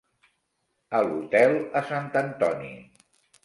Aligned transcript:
A 1.01 1.03
l'hotel 1.09 1.55
a 1.83 1.87
Sant 1.93 2.11
Antoni. 2.25 2.75